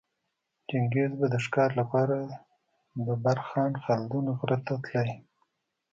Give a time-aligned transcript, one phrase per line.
[0.67, 2.17] چنګیز به د ښکاره لپاره
[3.07, 5.15] د برخان خلدون غره ته تلی